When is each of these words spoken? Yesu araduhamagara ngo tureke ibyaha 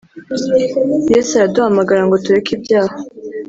Yesu 1.11 1.31
araduhamagara 1.35 2.01
ngo 2.05 2.15
tureke 2.23 2.51
ibyaha 2.57 2.95